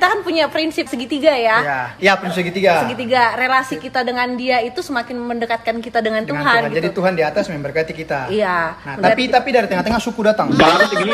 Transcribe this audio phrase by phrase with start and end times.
[0.00, 1.56] kita kan punya prinsip segitiga ya.
[1.60, 2.88] Ya, ya prinsip segitiga.
[2.88, 6.56] Segitiga relasi kita dengan dia itu semakin mendekatkan kita dengan, Dengan Tuhan.
[6.56, 6.72] Tuhan.
[6.72, 6.76] gitu.
[6.80, 8.32] Jadi Tuhan di atas memberkati kita.
[8.32, 8.80] Iya.
[8.80, 10.48] Nah, tapi tapi dari tengah-tengah suku datang.
[10.88, 11.12] Segini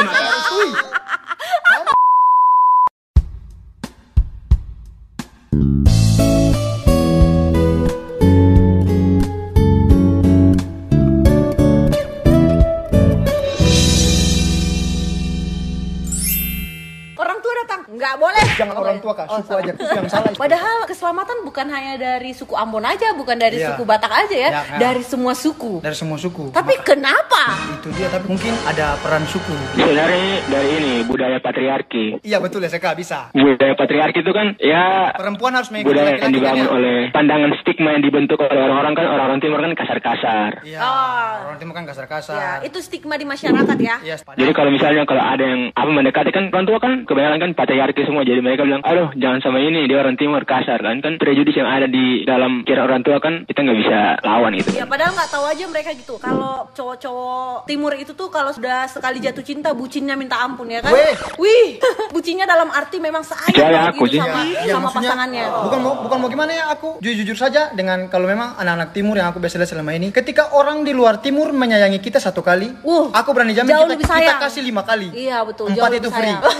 [18.68, 19.60] Nggak orang tua kak, Oh, suku salah.
[19.60, 20.30] aja itu yang salah.
[20.32, 20.38] itu.
[20.38, 23.72] Padahal keselamatan bukan hanya dari suku Ambon aja, bukan dari Iya.
[23.72, 24.78] suku Batak aja ya, Ya, ya.
[24.80, 25.78] dari semua suku.
[25.78, 26.50] dari semua suku.
[26.50, 27.42] Tapi kenapa?
[27.86, 29.54] itu dia tapi mungkin ada peran suku.
[29.78, 32.18] sebenarnya dari ini budaya patriarki.
[32.26, 33.30] Iya betul ya Seka bisa.
[33.30, 36.74] Budaya patriarki itu kan ya Perempuan harus mengikuti budaya yang kan dibangun ya?
[36.74, 40.50] oleh pandangan stigma yang dibentuk oleh orang-orang kan orang-orang timur kan kasar-kasar.
[40.66, 40.78] Iya.
[40.82, 41.32] Oh.
[41.46, 42.66] Orang timur kan Ya, kasar-kasar.
[42.66, 43.96] itu stigma di masyarakat ya.
[44.02, 44.16] Iya.
[44.18, 48.02] Jadi kalau misalnya kalau ada yang apa mendekati kan orang tua kan kebanyakan kan patriarki
[48.02, 51.54] semua jadi mereka bilang aduh jangan sama ini dia orang timur kasar kan kan prejudis
[51.54, 54.74] yang ada di dalam kira orang tua kan kita nggak bisa lawan gitu.
[54.74, 56.14] Ya padahal nggak tahu aja mereka gitu.
[56.18, 60.96] Kalau cowok-cowok timur itu tuh kalau sudah sekali jatuh cinta bucinnya minta ampun ya kan?
[60.96, 61.12] Weh.
[61.36, 61.68] Wih,
[62.16, 65.44] bucinnya dalam arti memang sayang banget aku gitu sama, Iya, sama pasangannya.
[65.68, 69.20] Bukan mau bukan mau gimana ya aku jujur, jujur saja dengan kalau memang anak-anak timur
[69.20, 72.72] yang aku biasa lihat selama ini, ketika orang di luar timur menyayangi kita satu kali,
[72.80, 75.12] Uh, aku berani jamin jauh kita, lebih kita kasih lima kali.
[75.12, 75.68] Iya betul.
[75.68, 76.32] Empat jauh itu lebih free.
[76.32, 76.42] sayang.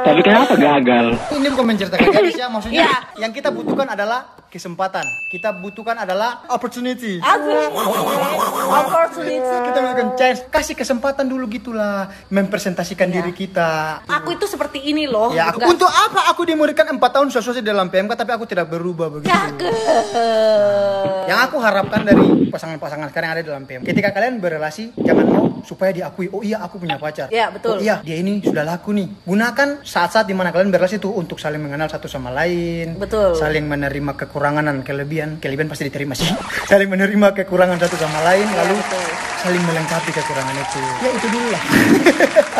[0.00, 1.06] Tapi kenapa gagal?
[1.36, 2.96] Ini bukan menceritakan gadis ya, maksudnya Iya.
[3.20, 5.06] yang kita butuhkan adalah kesempatan.
[5.30, 7.22] Kita butuhkan adalah opportunity.
[8.66, 9.38] Opportunity.
[9.40, 10.42] Kita butuhkan chance.
[10.50, 13.22] Kasih kesempatan dulu gitulah mempresentasikan Iya.
[13.22, 14.02] diri kita.
[14.10, 15.30] Aku itu seperti ini loh.
[15.30, 19.06] Ya, aku, untuk apa aku dimuridkan 4 tahun sesuai dalam PMK tapi aku tidak berubah
[19.08, 19.30] begitu.
[19.30, 19.70] Cakep.
[21.30, 23.86] Yang aku harapkan dari pasangan-pasangan sekarang yang ada dalam PM.
[23.86, 27.30] Ketika kalian berrelasi, jangan mau supaya diakui, oh iya aku punya pacar.
[27.30, 27.78] Ya, betul.
[27.78, 29.06] Oh iya, dia ini sudah laku nih.
[29.22, 32.98] Gunakan saat-saat di mana kalian berrelasi itu untuk saling mengenal satu sama lain.
[32.98, 33.38] Betul.
[33.38, 35.36] Saling menerima kekurangan dan kelebihan.
[35.36, 36.24] Kelebihan pasti diterima sih.
[36.64, 39.04] saling menerima kekurangan satu sama lain, lalu Ya, betul.
[39.44, 40.80] saling melengkapi kekurangan itu.
[41.04, 41.62] Ya itu dulu lah.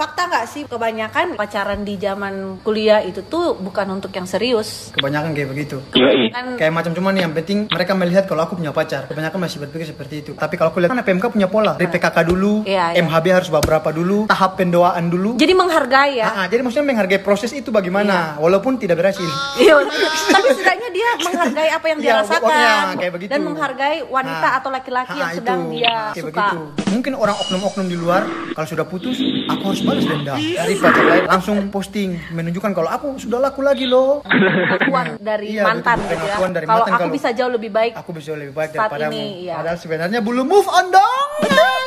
[0.00, 4.88] Fakta nggak sih kebanyakan pacaran di zaman kuliah itu tuh bukan untuk yang serius.
[4.90, 5.76] Kebanyakan kayak begitu.
[5.92, 6.32] Yoi.
[6.32, 9.04] Kan Kayak macam cuman yang penting mereka melihat kalau aku punya pacar.
[9.06, 10.32] Kebanyakan masih berpikir seperti itu.
[10.32, 11.76] Tapi kalau aku lihat kan PMK punya pola.
[11.76, 13.04] Dari PKK dulu, Iya, iya.
[13.04, 15.36] MHB harus beberapa dulu, tahap pendoaan dulu.
[15.36, 16.26] jadi menghargai ya.
[16.26, 19.28] Ah, ah, jadi maksudnya menghargai proses itu bagaimana, walaupun tidak berhasil.
[19.60, 19.84] Iya,
[20.30, 23.30] tapi setidaknya dia menghargai apa yang dia Iya, rasakan kayak begitu.
[23.30, 25.72] dan menghargai wanita Ah, atau laki-laki ah, yang sedang itu.
[25.76, 26.32] dia Kayak suka.
[26.40, 26.58] begitu.
[26.90, 30.36] Mungkin orang oknum-oknum di luar kalau sudah putus, aku harus balas dendam.
[30.38, 34.22] Dari pacar lain langsung posting menunjukkan kalau aku sudah laku lagi loh.
[34.22, 36.36] Pengakuan dari Iya, mantan betul, gitu ya.
[36.48, 37.92] dari Kalau mantan aku kalau- bisa jauh lebih baik.
[37.96, 39.12] Aku bisa lebih baik Saat daripadamu.
[39.12, 39.54] ini, iya.
[39.56, 41.28] Padahal sebenarnya belum move on dong.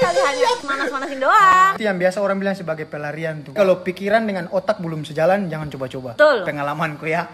[0.04, 1.72] Kali hanya manas-manasin doang.
[1.74, 3.54] Itu yang biasa orang bilang sebagai pelarian tuh.
[3.54, 6.20] Kalau pikiran dengan otak belum sejalan, jangan coba-coba.
[6.44, 7.32] Pengalamanku ya.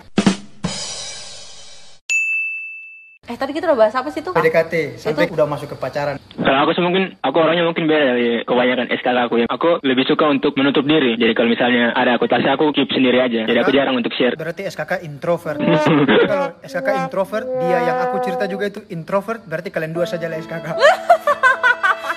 [3.30, 4.34] Eh tadi kita udah bahas apa sih tuh?
[4.34, 6.18] PDKT sampai udah masuk ke pacaran.
[6.18, 9.46] Kalau aku sih mungkin aku orangnya mungkin beda dari kebanyakan SKK aku ya.
[9.46, 11.14] Aku lebih suka untuk menutup diri.
[11.14, 13.46] Jadi kalau misalnya ada aku pasti aku keep sendiri aja.
[13.46, 14.34] Jadi aku jarang untuk share.
[14.34, 15.62] Berarti SKK introvert.
[16.34, 20.42] Kalau SKK introvert, dia yang aku cerita juga itu introvert, berarti kalian dua saja lah
[20.42, 20.74] SKK.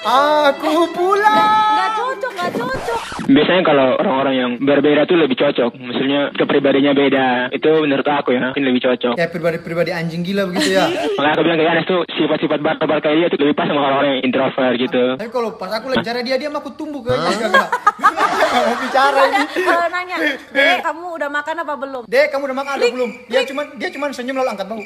[0.08, 1.36] aku pulang.
[1.76, 2.91] Nggak cocok, nggak cocok.
[3.32, 5.72] Biasanya kalau orang-orang yang berbeda tuh lebih cocok.
[5.72, 7.26] Maksudnya kepribadiannya beda.
[7.56, 9.15] Itu menurut aku ya mungkin lebih cocok.
[9.16, 10.84] Kayak pribadi-pribadi anjing gila begitu ya.
[11.16, 14.21] Makanya aku bilang kayak Anas tuh sifat-sifat barbar kayak dia tuh lebih pas sama orang-orang
[14.21, 15.04] yang introvert gitu.
[15.16, 17.56] Tapi kalau pas aku lagi bicara dia, dia mah aku tumbuh ke SKK.
[17.97, 19.42] Nggak mau bicara ini.
[19.65, 20.16] Kalau nanya,
[20.53, 22.03] Dek, kamu udah makan apa belum?
[22.04, 23.10] Dek, kamu udah makan ada belum?
[23.32, 24.84] Dia cuman dia cuman senyum lalu angkat bahu.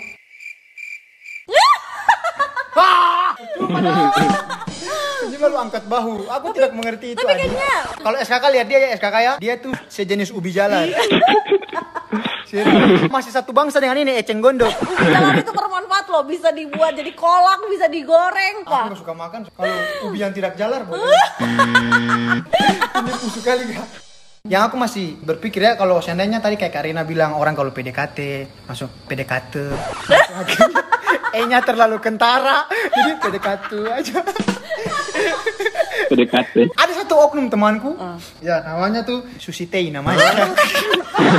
[2.72, 3.32] Dah.
[5.18, 6.28] Senyum lalu angkat bahu.
[6.28, 7.18] Aku tidak mengerti itu.
[7.18, 10.92] tapi kayaknya- Kalau SKK lihat dia ya SKK ya, dia tuh sejenis ubi jalan.
[12.46, 13.08] Serius.
[13.08, 14.70] Masih satu bangsa dengan ini eceng gondok.
[14.70, 18.84] Ubi jalan itu bermanfaat loh, bisa dibuat jadi kolak, bisa digoreng, Aku Pak.
[18.86, 19.40] nggak suka makan.
[19.50, 20.86] Kalau ubi yang tidak jalar.
[22.96, 23.86] Ini busuk kali gak?
[24.46, 28.86] Yang aku masih berpikir ya kalau seandainya tadi kayak Karina bilang orang kalau PDKT masuk
[29.04, 29.54] PDKT
[31.36, 32.64] E-nya terlalu kentara
[32.96, 34.16] jadi PDKT aja
[36.06, 36.54] PDKT.
[36.72, 37.92] ada satu oknum temanku
[38.40, 40.22] ya namanya tuh Susitei namanya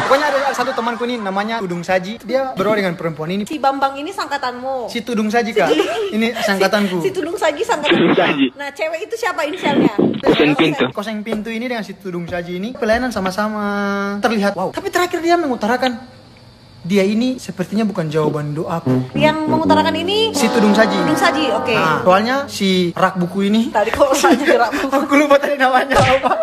[0.05, 3.97] pokoknya ada satu temanku nih namanya Tudung Saji dia berdoa dengan perempuan ini Si Bambang
[3.97, 4.89] ini sangkatanmu.
[4.91, 5.69] si Tudung Saji kak
[6.13, 7.95] ini sangkatanku Si Tudung Saji sangkatan.
[7.97, 8.45] Tudung Saji.
[8.57, 9.93] Nah, cewek itu siapa inisialnya?
[10.19, 10.89] Kusen pintu.
[10.91, 13.65] Koseng pintu ini dengan si Tudung Saji ini pelayanan sama-sama
[14.19, 14.73] terlihat wow.
[14.73, 16.16] Tapi terakhir dia mengutarakan
[16.87, 19.11] dia ini sepertinya bukan jawaban doaku.
[19.13, 20.95] Yang mengutarakan ini Si Tudung Saji.
[20.95, 21.75] Tudung Saji, oke.
[21.75, 24.71] Nah, soalnya si rak buku ini Tadi kok saja gerak.
[24.87, 26.31] aku lupa tadi namanya apa.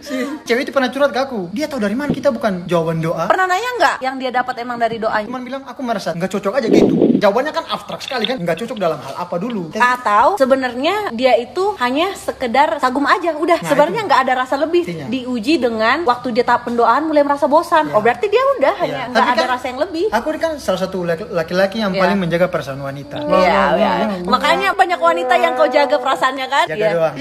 [0.00, 3.28] si cewek itu pernah curhat ke aku dia tahu dari mana kita bukan jawaban doa
[3.28, 5.28] Pernah nanya nggak yang dia dapat emang dari doanya?
[5.28, 8.78] cuman bilang aku merasa nggak cocok aja gitu jawabannya kan abstrak sekali kan nggak cocok
[8.78, 13.58] dalam hal apa dulu Atau sebenarnya dia itu hanya sekedar kagum aja, udah.
[13.58, 14.82] Nah, sebenarnya nggak ada rasa lebih.
[14.82, 15.06] Intinya.
[15.06, 17.86] Diuji dengan waktu dia tahap pendosaan mulai merasa bosan.
[17.86, 17.94] Ya.
[17.94, 19.10] Oh berarti dia udah hanya Iya.
[19.10, 20.06] nggak ada kan rasa yang lebih.
[20.08, 22.00] aku ini kan salah satu laki- laki-laki yang Iya.
[22.00, 23.90] paling menjaga perasaan wanita Iya, iya.
[24.22, 26.64] Makanya banyak wanita yang kau jaga perasaannya kan?
[26.66, 26.90] jaga Iya.
[26.90, 27.14] doang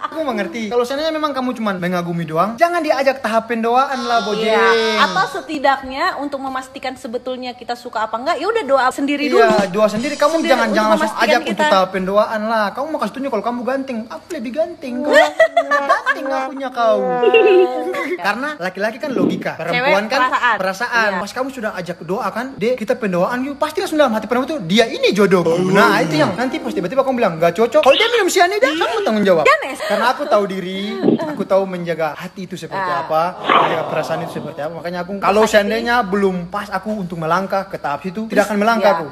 [0.00, 4.46] aku mengerti kalau seandainya memang kamu cuma mengagumi doang jangan diajak tahap pendoaan lah bojeng
[4.46, 5.02] Iya.
[5.02, 9.39] Atau setidaknya untuk memastikan sebetulnya kita suka apa enggak, ya udah doa sendiri dulu.
[9.40, 10.14] Iya, doa sendiri.
[10.14, 12.66] Kamu Sendiri, jangan jangan langsung ajak kita- untuk tahap pendoaan lah.
[12.70, 13.98] Kamu mau kasih tunjuk kalau kamu ganteng.
[14.06, 14.94] Aku lebih ganteng.
[15.00, 15.16] Kau
[15.80, 16.98] ganteng akunya kau.
[18.20, 20.56] Karena laki-laki kan logika, perempuan Cewek kan perasaan.
[20.58, 21.08] perasaan.
[21.10, 21.20] Iya.
[21.20, 23.56] Pas kamu sudah ajak doa kan, dek kita pendoaan yuk.
[23.56, 25.42] Pasti langsung dalam hati perempuan itu dia ini jodoh.
[25.70, 27.80] Nah itu yang nanti pas tiba-tiba kamu bilang nggak cocok.
[27.80, 29.44] Kalau dia minum cyanida, kamu tanggung jawab.
[29.80, 30.80] Karena aku tahu diri,
[31.18, 33.02] aku tahu menjaga hati itu seperti Ah.
[33.02, 34.72] apa, menjaga perasaan itu seperti apa.
[34.76, 38.92] Makanya aku kalau seandainya belum pas aku untuk melangkah ke tahap situ, tidak akan melangkah
[38.92, 38.98] Iya.
[38.98, 39.08] aku.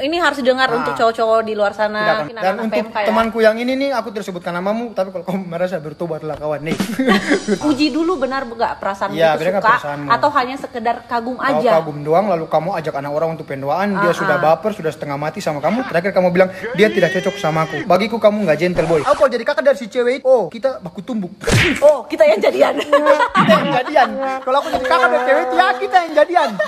[0.00, 0.80] Ini harus dengar Nah.
[0.80, 2.24] untuk cowok-cowok di luar Tidak sana.
[2.24, 3.06] Mungkin Dan untuk PMK ya.
[3.06, 6.76] temanku yang ini nih, aku tidak sebutkan namamu, tapi kalau kamu merasa bertobatlah kawan nih.
[7.68, 10.08] uji dulu benar enggak perasaan Iya, itu suka perasaanmu?
[10.08, 11.70] atau hanya sekedar kagum Kau aja.
[11.76, 14.42] kagum doang, lalu kamu ajak anak orang untuk pendoaan, dia Ah, sudah ah.
[14.42, 15.84] baper, sudah setengah mati sama kamu.
[15.84, 17.84] Terakhir kamu bilang dia tidak cocok sama aku.
[17.84, 19.02] Bagiku kamu nggak gentle boy.
[19.02, 21.32] Aku kalau jadi kakak dari si cewek, oh kita baku tumbuk.
[21.82, 22.74] Oh, kita yang jadian.
[22.80, 24.08] kita yang jadian.
[24.40, 26.50] Kalau aku jadi kakak dari cewek, ya kita yang jadian.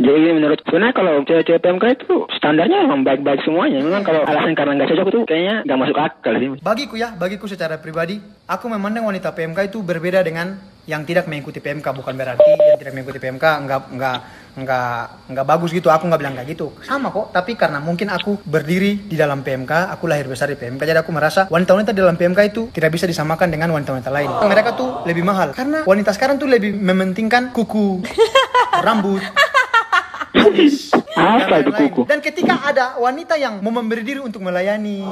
[0.00, 3.84] Jadi menurut sebenarnya kalau cewek-cewek PMK itu standarnya memang baik-baik semuanya.
[3.84, 6.48] Memang kalau alasan karena nggak cocok itu kayaknya nggak masuk akal sih.
[6.64, 8.16] Bagiku ya, bagiku secara pribadi,
[8.48, 10.56] aku memandang wanita PMK itu berbeda dengan
[10.88, 11.84] yang tidak mengikuti PMK.
[11.84, 14.16] Bukan berarti yang tidak mengikuti PMK nggak nggak
[14.64, 14.96] nggak
[15.28, 15.92] nggak bagus gitu.
[15.92, 16.72] Aku nggak bilang kayak gitu.
[16.80, 17.28] Sama kok.
[17.28, 21.12] Tapi karena mungkin aku berdiri di dalam PMK, aku lahir besar di PMK, jadi aku
[21.12, 24.40] merasa wanita-wanita di dalam PMK itu tidak bisa disamakan dengan wanita-wanita lain.
[24.40, 28.00] Mereka tuh lebih mahal karena wanita sekarang tuh lebih mementingkan kuku,
[28.88, 29.20] rambut,
[31.12, 32.02] Apa dan itu kuku?
[32.08, 35.04] Dan ketika ada wanita yang mau memberi diri untuk melayani,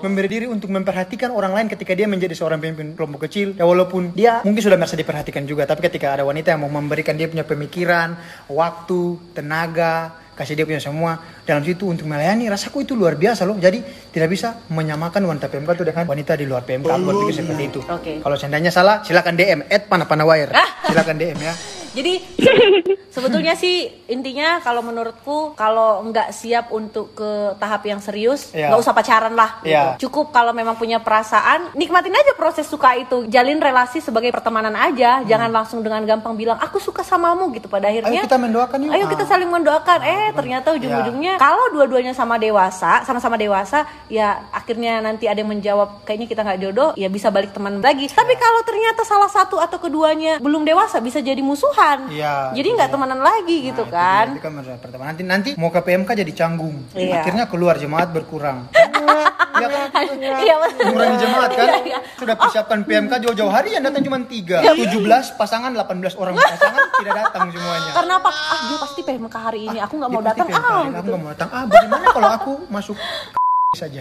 [0.00, 4.12] memberi diri untuk memperhatikan orang lain ketika dia menjadi seorang pemimpin kelompok kecil, ya walaupun
[4.16, 7.44] dia mungkin sudah merasa diperhatikan juga, tapi ketika ada wanita yang mau memberikan dia punya
[7.44, 8.16] pemikiran,
[8.48, 11.16] waktu, tenaga, kasih dia punya semua
[11.48, 13.56] dalam situ untuk melayani, rasaku itu luar biasa loh.
[13.56, 13.80] Jadi
[14.12, 16.92] tidak bisa menyamakan wanita PMK itu dengan wanita di luar PMK.
[16.92, 17.80] Aku berpikir seperti itu.
[17.88, 18.12] Oke.
[18.20, 20.52] Kalau seandainya salah, silakan DM at panapanawair.
[20.92, 21.54] Silakan DM ya.
[21.96, 22.20] Jadi
[23.14, 28.68] sebetulnya sih intinya kalau menurutku kalau nggak siap untuk ke tahap yang serius Iya.
[28.68, 29.60] nggak usah pacaran lah.
[29.60, 29.72] gitu.
[29.72, 29.84] Iya.
[29.96, 33.24] Cukup kalau memang punya perasaan nikmatin aja proses suka itu.
[33.26, 35.24] Jalin relasi sebagai pertemanan aja.
[35.24, 38.12] Jangan langsung dengan gampang bilang aku suka samamu gitu pada akhirnya.
[38.14, 38.92] Ayo kita mendoakan yuk.
[38.92, 39.30] Ayo kita Ah.
[39.32, 39.98] saling mendoakan.
[40.02, 46.04] Eh ternyata ujung-ujungnya kalau dua-duanya sama dewasa, sama-sama dewasa, ya akhirnya nanti ada yang menjawab
[46.04, 48.06] kayaknya kita nggak jodoh, ya bisa balik teman lagi.
[48.06, 51.85] Tapi kalau ternyata salah satu atau keduanya belum dewasa, bisa jadi musuhan.
[52.08, 54.26] Iya, Jadi nggak temenan lagi gitu Nah, itu kan.
[54.26, 55.02] dia, itu kan pertama.
[55.06, 56.76] Nanti nanti mau ke PMK jadi canggung.
[56.92, 57.22] Iya.
[57.22, 58.66] Akhirnya keluar jemaat berkurang.
[59.56, 60.04] Iya kan?
[60.20, 60.54] Iya.
[60.84, 61.64] Mengurangi jemaat kan?
[61.64, 61.98] Iya, iya.
[62.20, 64.60] Sudah persiapkan PMK jauh-jauh hari yang datang cuma tiga.
[64.60, 64.92] 17
[65.40, 67.90] pasangan, 18 orang pasangan tidak datang semuanya.
[67.96, 68.28] Karena apa?
[68.28, 69.78] Ah dia pasti PMK hari ini.
[69.80, 70.46] Aku nggak mau datang.
[70.52, 71.00] Ah hari, gitu.
[71.00, 71.48] Aku nggak mau datang.
[71.56, 72.96] Ah bagaimana kalau aku masuk
[73.80, 74.00] saja?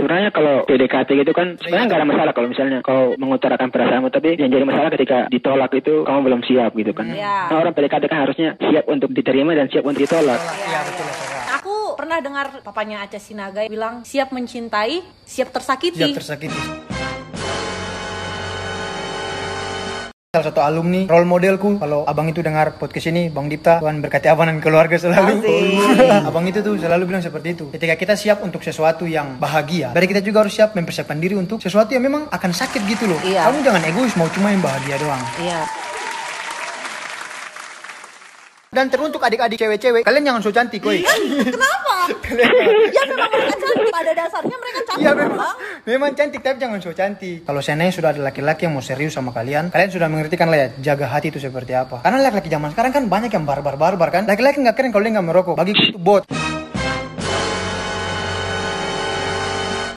[0.00, 4.40] Sebenarnya kalau PDKT gitu kan sebenarnya nggak ada masalah kalau misalnya kau mengutarakan perasaanmu tapi
[4.40, 7.12] yang jadi masalah ketika ditolak itu kamu belum siap gitu kan.
[7.12, 7.52] Iya.
[7.52, 10.40] Nah, orang PDKT kan harusnya siap untuk diterima dan siap untuk ditolak.
[10.40, 11.44] Iya betul Sarah.
[11.60, 16.00] Aku pernah dengar papanya Aca Sinaga bilang siap mencintai, siap tersakiti.
[16.00, 16.89] Siap tersakiti.
[20.30, 24.30] Salah satu alumni role modelku kalau abang itu dengar podcast ini Bang Dipta Tuhan berkati
[24.30, 25.42] abang dan keluarga selalu
[26.30, 30.06] abang itu tuh selalu bilang seperti itu ketika kita siap untuk sesuatu yang bahagia berarti
[30.06, 33.50] kita juga harus siap mempersiapkan diri untuk sesuatu yang memang akan sakit gitu loh Iya.
[33.50, 35.60] kamu jangan egois mau cuma yang bahagia doang Iya.
[38.70, 41.02] dan teruntuk adik-adik cewek-cewek kalian jangan so cantik koi
[41.42, 42.06] Kenapa?
[42.94, 43.90] ya memang mereka cantik.
[43.92, 45.04] Pada dasarnya mereka cantik.
[45.04, 45.56] Iya memang, Bang.
[45.88, 47.44] Memang cantik tapi jangan so cantik.
[47.46, 50.58] Kalau seandainya sudah ada laki-laki yang mau serius sama kalian, kalian sudah mengerti kan lah
[50.58, 52.04] ya jaga hati itu seperti apa.
[52.04, 54.22] Karena laki-laki zaman sekarang kan banyak yang barbar-barbar kan.
[54.28, 55.54] Laki-laki nggak keren kalau dia nggak merokok.
[55.56, 56.24] Bagi itu bot.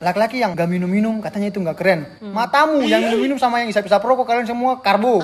[0.04, 2.04] Laki-laki yang gak minum-minum katanya itu nggak keren.
[2.20, 5.24] Matamu yang minum-minum sama yang isap-isap rokok kalian semua karbo.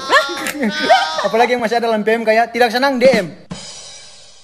[1.28, 3.28] Apalagi yang masih ada dalam PM kayak tidak senang DM.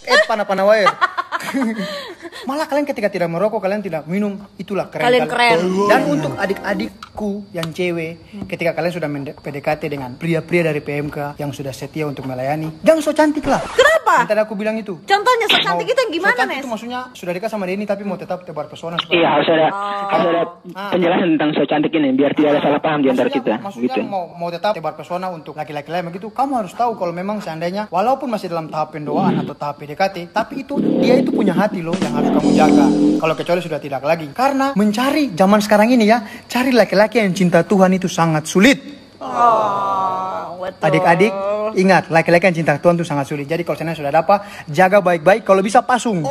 [0.04, 0.92] Eh panah-panah wire.
[2.44, 5.08] Malah kalian ketika tidak merokok, kalian tidak minum, itulah keren.
[5.08, 5.32] Kalian kali.
[5.32, 5.60] keren.
[5.88, 11.72] Dan untuk adik-adikku yang cewek, ketika kalian sudah PDKT dengan pria-pria dari PMK yang sudah
[11.72, 13.64] setia untuk melayani, jangan so cantik lah.
[13.64, 14.22] Kenapa?
[14.22, 15.00] Yang tadi aku bilang itu.
[15.02, 16.62] Contohnya so cantik itu yang gimana, so cantik Nes?
[16.62, 20.08] itu maksudnya sudah dekat sama Denny tapi mau tetap tebar pesona Iya harus ada Oh.
[20.08, 20.42] harus ada
[20.74, 20.92] Ah.
[20.92, 23.58] penjelasan tentang so cantik ini biar tidak ada salah paham di antara kita.
[23.58, 24.02] Maksudnya Gitu.
[24.04, 27.88] mau mau tetap tebar pesona untuk laki-laki lain begitu, kamu harus tahu kalau memang seandainya
[27.88, 31.96] walaupun masih dalam tahap pendoaan atau tahap PDKT, tapi itu dia itu punya hati loh
[31.96, 32.86] yang harus kamu jaga.
[33.22, 34.28] Kalau kecuali sudah tidak lagi.
[34.32, 38.78] Karena mencari zaman sekarang ini ya, cari laki-laki yang cinta Tuhan itu sangat sulit.
[39.22, 40.58] Oh.
[40.82, 41.30] Adik-adik,
[41.78, 43.46] ingat laki-laki yang cinta Tuhan itu sangat sulit.
[43.46, 44.40] Jadi kalau seandainya sudah dapat,
[44.70, 45.46] jaga baik-baik.
[45.46, 46.26] Kalau bisa pasung,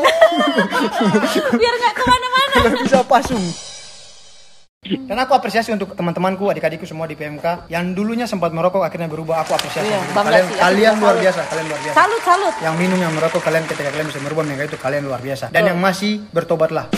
[1.55, 2.55] Biar nggak ke mana-mana.
[2.59, 3.74] kalau bisa pasung.
[4.85, 9.41] Dan aku apresiasi untuk teman-temanku, adik-adikku semua di PMK yang dulunya sempat merokok akhirnya berubah.
[9.41, 9.89] Aku apresiasi.
[9.89, 10.61] Iya, kalian sih.
[10.61, 11.25] Kalian luar salut.
[11.25, 11.97] biasa, kalian luar biasa.
[11.97, 12.55] Salut, salut.
[12.61, 15.49] Yang minum yang merokok kalian ketika kalian bisa merubah mereka itu kalian luar biasa.
[15.49, 16.93] Dan yang masih bertobatlah.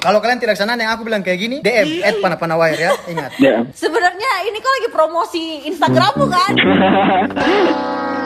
[0.00, 3.36] Kalau kalian tidak sana yang aku bilang kayak gini, DM at panapanawair ya, ingat.
[3.44, 3.60] Ya.
[3.68, 6.52] Sebenarnya ini kok lagi promosi Instagrammu kan?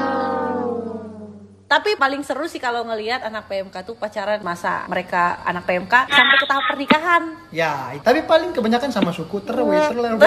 [1.75, 6.37] Tapi paling seru sih kalau ngelihat anak PMK tuh pacaran masa mereka anak PMK sampai
[6.39, 7.23] ke tahap pernikahan.
[7.51, 10.23] Ya, tapi paling kebanyakan sama suku terwe, terlewe,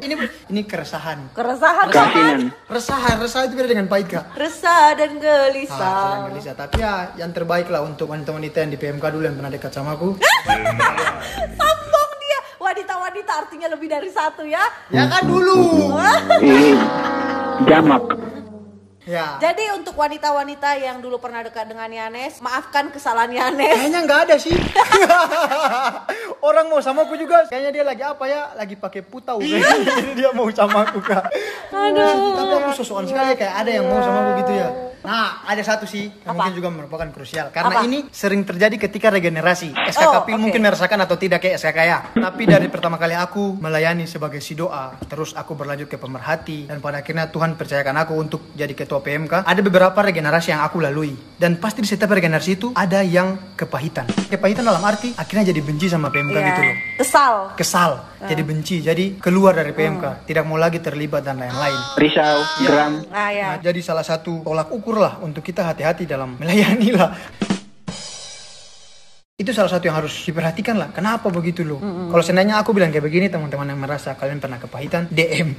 [0.00, 0.14] Ini
[0.48, 1.28] ini keresahan.
[1.30, 2.24] Keresahan Keasinan.
[2.48, 2.72] kan?
[2.72, 4.32] Resahan, resah itu beda dengan pahit kak.
[4.32, 5.76] Resah dan Ah, gelisah.
[5.76, 6.54] sedang gelisah.
[6.56, 9.92] Tapi ya yang terbaik lah untuk wanita-wanita yang di PMK dulu yang pernah dekat sama
[9.92, 10.16] aku.
[11.60, 12.40] Sombong dia.
[12.56, 14.64] Wanita-wanita artinya lebih dari satu ya.
[14.88, 15.92] ya kan dulu.
[17.62, 18.29] Jamak.
[19.10, 19.42] Ya.
[19.42, 23.74] Jadi untuk wanita-wanita yang dulu pernah dekat dengan Yanes, maafkan kesalahan Yanes.
[23.74, 24.54] Kayaknya nggak ada sih.
[26.46, 27.50] Orang mau sama aku juga.
[27.50, 28.54] Kayaknya dia lagi apa ya?
[28.54, 29.42] Lagi pakai putau.
[29.42, 31.26] Jadi dia mau sama aku kak.
[31.74, 32.38] Aduh.
[32.38, 34.68] Tapi aku sosokan sekali ya, kayak ada yang mau sama aku gitu ya.
[35.00, 36.44] Nah, ada satu sih yang Apa?
[36.44, 37.48] mungkin juga merupakan krusial.
[37.48, 37.86] Karena Apa?
[37.86, 39.72] ini sering terjadi ketika regenerasi.
[39.72, 40.36] SKK Oh, oke.
[40.36, 41.98] mungkin merasakan atau tidak kayak SKK ya.
[42.12, 46.78] Tapi dari pertama kali aku melayani sebagai si doa, terus aku berlanjut ke pemerhati, dan
[46.78, 49.42] pada akhirnya Tuhan percayakan aku untuk jadi ketua PMK.
[49.42, 51.16] Ada beberapa regenerasi yang aku lalui.
[51.34, 54.04] Dan pasti di setiap regenerasi itu ada yang kepahitan.
[54.28, 56.46] Kepahitan dalam arti akhirnya jadi benci sama PMK Iya.
[56.46, 56.76] gitu loh.
[57.00, 57.34] Kesal.
[57.56, 57.90] Kesal,
[58.20, 61.80] jadi benci, jadi keluar dari PMK, tidak mau lagi terlibat dan lain-lain.
[61.96, 62.92] Risau, geram.
[63.08, 63.46] Ah ya.
[63.46, 67.10] Nah, jadi salah satu tolak ukur lah untuk kita hati-hati dalam melayani lah.
[69.50, 70.94] Itu salah satu yang harus diperhatikan lah.
[70.94, 71.82] Kenapa begitu loh?
[71.82, 75.58] Kalau seandainya aku bilang kayak begini, teman-teman yang merasa kalian pernah kepahitan, DM.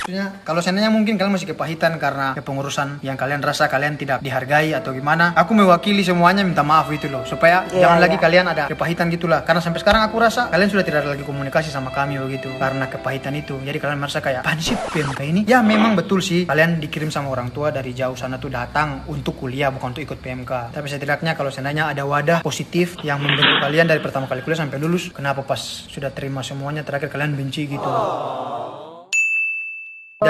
[0.00, 4.72] Maksudnya, kalau seandainya mungkin kalian masih kepahitan karena kepengurusan yang kalian rasa kalian tidak dihargai
[4.72, 7.22] atau gimana, aku mewakili semuanya minta maaf itu loh.
[7.28, 8.04] Supaya Iya, jangan iya.
[8.08, 9.44] lagi kalian ada kepahitan gitulah.
[9.44, 12.88] Karena sampai sekarang aku rasa kalian sudah tidak ada lagi komunikasi sama kami begitu karena
[12.88, 13.60] kepahitan itu.
[13.60, 15.40] Jadi kalian merasa kayak apaan sih PMK ini?
[15.44, 19.36] Ya memang betul sih kalian dikirim sama orang tua dari jauh sana tuh datang untuk
[19.36, 20.72] kuliah bukan untuk ikut PMK.
[20.74, 24.78] Tapi setidaknya kalau seandainya ada wadah positif yang membentuk kalian dari pertama kali kuliah sampai
[24.78, 25.58] lulus, kenapa pas
[25.90, 27.90] sudah terima semuanya terakhir kalian benci gitu?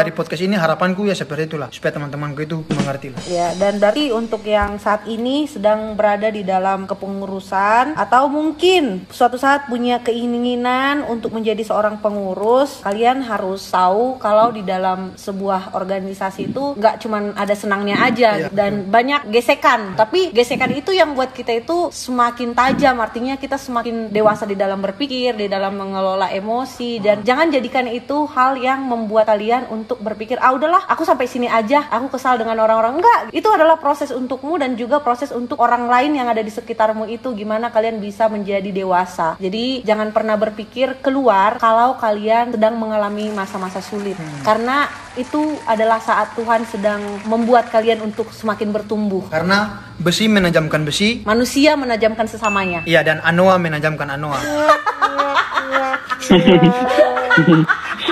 [0.01, 3.21] Dari podcast ini harapanku ya seperti itulah supaya teman-temanku itu mengerti lah.
[3.29, 9.37] Ya, dan berarti untuk yang saat ini sedang berada di dalam kepengurusan atau mungkin suatu
[9.37, 16.49] saat punya keinginan untuk menjadi seorang pengurus, kalian harus tahu kalau di dalam sebuah organisasi
[16.49, 20.01] itu nggak cuman ada senangnya aja Iya, dan banyak gesekan.
[20.01, 24.81] Tapi gesekan itu yang buat kita itu semakin tajam, artinya kita semakin dewasa di dalam
[24.81, 30.39] berpikir, di dalam mengelola emosi dan jangan jadikan itu hal yang membuat kalian untuk berpikir
[30.39, 33.03] ah udahlah aku sampai sini aja aku kesal dengan orang-orang.
[33.03, 37.11] Enggak itu adalah proses untukmu dan juga proses untuk orang lain yang ada di sekitarmu
[37.11, 39.35] itu gimana kalian bisa menjadi dewasa.
[39.43, 44.15] Jadi jangan pernah berpikir keluar kalau kalian sedang mengalami masa-masa sulit.
[44.47, 44.87] Karena
[45.19, 49.27] itu adalah saat Tuhan sedang membuat kalian untuk semakin bertumbuh.
[49.33, 52.87] Karena besi menajamkan besi, manusia menajamkan sesamanya.
[52.87, 54.39] Iya dan anoa menajamkan anoa.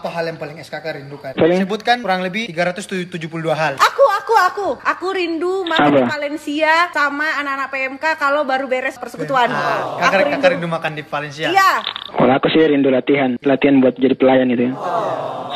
[0.00, 1.36] Apa hal yang paling SKK rindukan?
[1.36, 3.20] Paling- Sebutkan kurang lebih 372
[3.52, 3.76] hal.
[3.76, 6.08] Aku, aku, aku, aku rindu makan di?
[6.08, 9.52] Valencia sama anak-anak PMK kalau baru beres persekutuan.
[9.52, 10.32] Ah, aku kakak, rindu.
[10.40, 11.52] kakak rindu makan di Valencia.
[11.52, 11.84] Iya.
[12.10, 14.74] Kalau aku sih rindu latihan, latihan buat jadi pelayan itu ya.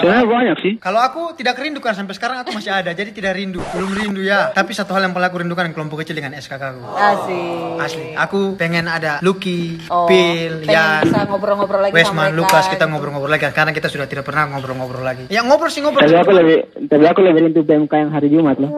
[0.04, 0.72] Sebenarnya banyak sih.
[0.84, 3.64] Kalau aku tidak rindukan sampai sekarang aku masih ada, jadi tidak rindu.
[3.72, 4.52] Belum rindu ya.
[4.52, 6.82] Tapi satu hal yang paling aku rindukan kelompok kecil dengan SKK aku.
[6.92, 7.80] Asik.
[7.80, 12.36] Asli, aku pengen ada Lucky, Oh, Pil, pengen Yan, bisa ngobrol-ngobrol lagi sama Westman, mereka.
[12.36, 15.24] Lukas, kita ngobrol-ngobrol lagi karena kita sudah tidak pernah ngobrol-ngobrol lagi.
[15.32, 16.04] Ya ngobrol sih ngobrol.
[16.04, 18.70] Tapi aku lebih, tapi aku lebih rindu BMK yang hari Jumat loh.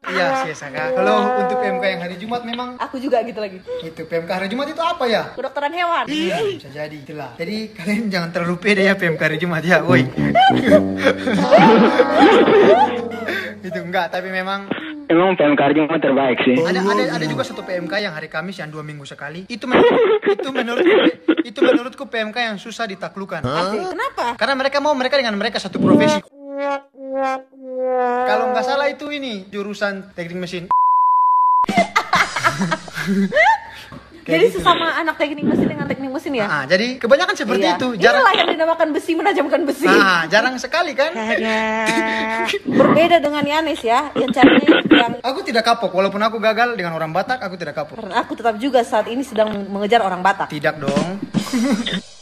[0.00, 0.96] Iya, siasa kak.
[0.96, 3.60] Kalau untuk PMK yang hari Jumat memang Aku juga gitu lagi.
[3.84, 5.22] itu PMK hari Jumat itu apa ya?
[5.30, 6.04] Kedokteran hewan.
[6.08, 7.36] Bisa jadi itulah.
[7.36, 10.08] Jadi kalian jangan terlalu pede ya PMK hari Jumat ya, woi.
[13.60, 14.66] itu enggak, tapi memang
[15.04, 16.54] Emang PMK hari Jumat terbaik sih.
[16.54, 19.42] ada ada ada juga satu PMK yang hari Kamis yang dua minggu sekali.
[19.48, 19.82] Itu men-
[20.24, 20.86] itu menurut
[21.42, 23.42] itu menurutku PMK yang susah ditaklukkan.
[23.42, 23.90] Asik.
[23.90, 24.38] Kenapa?
[24.38, 26.22] Karena mereka mau mereka dengan mereka satu profesi.
[28.26, 30.64] Kalau nggak salah itu ini jurusan teknik mesin.
[34.20, 34.56] Kayak Jadi gitu.
[34.60, 36.44] sesama anak teknik mesin dengan teknik mesin ya?
[36.44, 37.74] Ah, jadi kebanyakan seperti Iya.
[37.74, 37.88] itu.
[37.96, 39.88] Jarang Inilah yang dinamakan besi menajamkan besi.
[39.88, 41.16] Ah, jarang sekali kan?
[42.78, 47.10] Berbeda dengan Yanis ya, yang caranya yang Aku tidak kapok walaupun aku gagal dengan orang
[47.10, 47.96] Batak, aku tidak kapok.
[47.96, 50.52] karena aku tetap juga saat ini sedang mengejar orang Batak.
[50.52, 51.16] Tidak dong.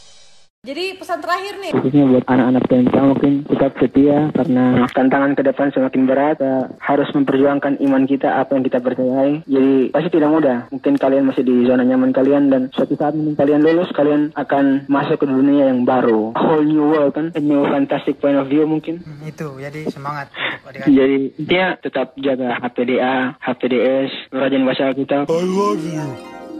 [0.59, 5.71] Jadi pesan terakhir nih, khususnya buat anak-anak PMK mungkin tetap setia karena tantangan ke depan
[5.71, 6.35] semakin berat.
[6.35, 9.47] Kita harus memperjuangkan iman kita apa yang kita percayai.
[9.47, 10.57] Jadi pasti tidak mudah.
[10.67, 14.83] Mungkin kalian masih di zona nyaman kalian dan suatu saat mungkin kalian lulus kalian akan
[14.91, 16.35] masuk ke dunia yang baru.
[16.35, 17.31] A whole new world kan?
[17.33, 18.99] A new fantastic point of view mungkin.
[18.99, 20.27] Hmm, itu, jadi semangat
[20.69, 25.17] jadi intinya tetap jaga HPDA, HPDS, rajin baca kita.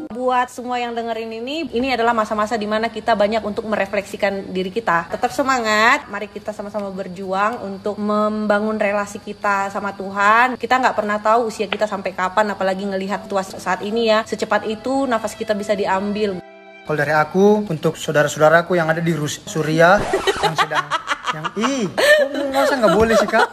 [0.10, 4.74] Buat semua yang dengerin ini, ini adalah masa-masa di mana kita banyak untuk merefleksikan diri
[4.74, 5.06] kita.
[5.06, 10.58] Tetap semangat, mari kita sama-sama berjuang untuk membangun relasi kita sama Tuhan.
[10.58, 14.26] Kita nggak pernah tahu usia kita sampai kapan, apalagi ngelihat tua saat ini ya.
[14.26, 16.42] Secepat itu nafas kita bisa diambil.
[16.90, 20.02] Kalau dari aku, untuk saudara-saudaraku yang ada di Rus Suria
[20.42, 20.90] yang sedang
[21.30, 23.48] yang ih, kok nggak boleh sih kak?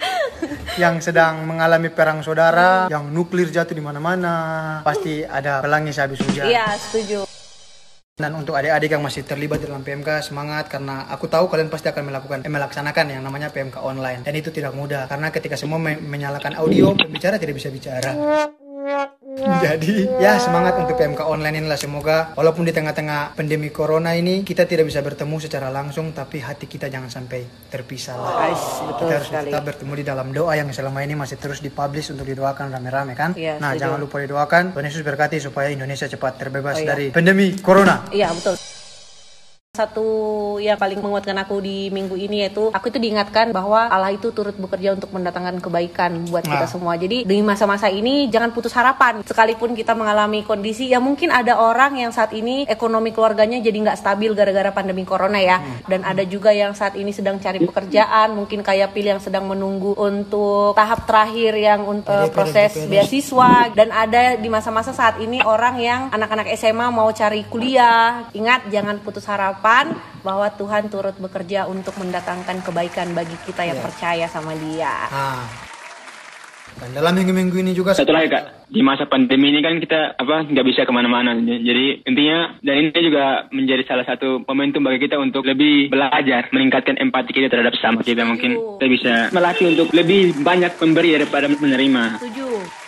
[0.82, 4.34] yang sedang mengalami perang saudara, yang nuklir jatuh di mana-mana,
[4.82, 6.48] pasti ada pelangi sehabis hujan.
[6.48, 7.28] Iya, setuju.
[8.14, 12.14] Dan untuk adik-adik yang masih terlibat dalam PMK semangat karena aku tahu kalian pasti akan
[12.14, 15.98] melakukan eh, melaksanakan yang namanya PMK online dan itu tidak mudah karena ketika semua me-
[15.98, 18.14] menyalakan audio pembicara tidak bisa bicara.
[19.34, 24.62] Jadi ya semangat untuk PMK online inilah semoga walaupun di tengah-tengah pandemi corona ini kita
[24.62, 28.54] tidak bisa bertemu secara langsung tapi hati kita jangan sampai terpisah lah.
[28.54, 29.50] Betul kita harus sekali.
[29.50, 33.34] tetap bertemu di dalam doa yang selama ini masih terus dipublish untuk didoakan rame-rame kan.
[33.34, 33.82] Iya, nah setuju.
[33.82, 36.88] jangan lupa didoakan Tuhan Yesus berkati supaya Indonesia cepat terbebas Oh, iya.
[36.90, 38.06] dari pandemi corona.
[38.10, 38.54] Iya betul.
[39.74, 44.30] Satu yang paling menguatkan aku di minggu ini yaitu aku itu diingatkan bahwa Allah itu
[44.30, 46.70] turut bekerja untuk mendatangkan kebaikan buat kita Nah.
[46.70, 46.94] semua.
[46.94, 49.26] Jadi di masa-masa ini jangan putus harapan.
[49.26, 53.98] Sekalipun kita mengalami kondisi ya mungkin ada orang yang saat ini ekonomi keluarganya jadi nggak
[53.98, 55.58] stabil gara-gara pandemi corona ya.
[55.90, 59.98] Dan ada juga yang saat ini sedang cari pekerjaan, mungkin kayak pilih yang sedang menunggu
[59.98, 65.82] untuk tahap terakhir yang untuk PDP, proses beasiswa dan ada di masa-masa saat ini orang
[65.82, 68.30] yang anak-anak SMA mau cari kuliah.
[68.30, 69.63] Ingat jangan putus harapan
[70.20, 75.08] bahwa Tuhan turut bekerja untuk mendatangkan kebaikan bagi kita yang percaya sama Dia.
[75.08, 75.48] Nah,
[76.74, 80.42] dan dalam minggu-minggu ini juga Satu lagi kak, di masa pandemi ini kan kita apa
[80.50, 81.38] nggak bisa ke mana-mana.
[81.38, 86.98] Jadi intinya dan ini juga menjadi salah satu momentum bagi kita untuk lebih belajar, meningkatkan
[86.98, 88.26] empati kita terhadap sama kita.
[88.26, 92.02] Mungkin kita bisa melatih untuk lebih banyak memberi daripada menerima.
[92.18, 92.83] Setuju.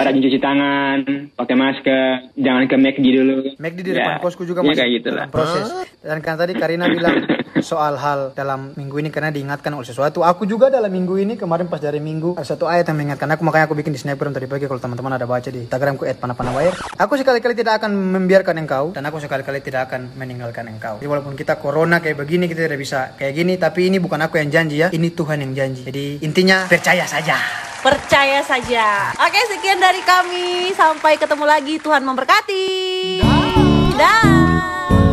[0.00, 0.98] Rajin cuci tangan,
[1.36, 3.36] pakai masker, jangan ke McD dulu.
[3.54, 5.26] McD di depan Ya, kosku juga ya masih kayak gitu lah.
[5.28, 5.68] proses.
[6.00, 7.20] Dan kan tadi Karina bilang
[7.58, 10.22] soal hal dalam minggu ini karena diingatkan oleh sesuatu.
[10.22, 13.42] Aku juga dalam minggu ini kemarin pas dari minggu ada satu ayat yang mengingatkan aku
[13.42, 16.72] makanya aku bikin di snapgram tadi pagi kalau teman-teman ada baca di Instagramku @panapanawair.
[16.96, 21.02] Aku sekali-kali tidak akan membiarkan engkau dan aku sekali-kali tidak akan meninggalkan engkau.
[21.02, 24.38] Jadi walaupun kita corona kayak begini kita tidak bisa kayak gini tapi ini bukan aku
[24.38, 25.82] yang janji ya, ini Tuhan yang janji.
[25.82, 27.34] Jadi intinya percaya saja.
[27.80, 29.08] Percaya saja.
[29.16, 30.76] Oke, sekian dari kami.
[30.76, 31.80] Sampai ketemu lagi.
[31.80, 32.68] Tuhan memberkati.
[33.96, 35.09] Dah.